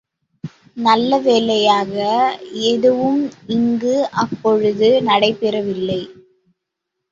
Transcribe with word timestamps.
நல்ல 0.77 1.17
வேளையாக 1.19 1.93
எதுவும் 2.71 3.21
அங்கு 3.49 3.93
அப்பொழுது 4.23 4.89
நடைபெறவில்லை. 5.01 6.01